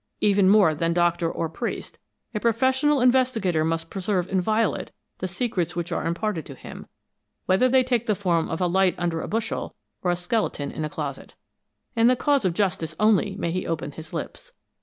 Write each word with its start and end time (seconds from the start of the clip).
"Even 0.19 0.49
more 0.49 0.73
than 0.73 0.93
doctor 0.95 1.31
or 1.31 1.47
priest, 1.47 1.99
a 2.33 2.39
professional 2.39 3.01
investigator 3.01 3.63
must 3.63 3.91
preserve 3.91 4.27
inviolate 4.31 4.89
the 5.19 5.27
secrets 5.27 5.75
which 5.75 5.91
are 5.91 6.07
imparted 6.07 6.43
to 6.47 6.55
him, 6.55 6.87
whether 7.45 7.69
they 7.69 7.83
take 7.83 8.07
the 8.07 8.15
form 8.15 8.49
of 8.49 8.59
a 8.59 8.65
light 8.65 8.95
under 8.97 9.21
a 9.21 9.27
bushel 9.27 9.75
or 10.01 10.09
a 10.09 10.15
skeleton 10.15 10.71
in 10.71 10.83
a 10.83 10.89
closet. 10.89 11.35
In 11.95 12.07
the 12.07 12.15
cause 12.15 12.45
of 12.45 12.55
justice, 12.55 12.95
only, 12.99 13.35
may 13.35 13.51
he 13.51 13.67
open 13.67 13.91
his 13.91 14.11
lips. 14.11 14.53